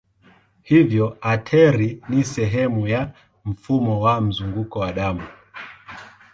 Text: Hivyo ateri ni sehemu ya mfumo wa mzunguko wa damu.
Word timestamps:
Hivyo 0.61 1.17
ateri 1.21 2.01
ni 2.09 2.23
sehemu 2.23 2.87
ya 2.87 3.11
mfumo 3.45 4.01
wa 4.01 4.21
mzunguko 4.21 4.79
wa 4.79 4.93
damu. 4.93 5.27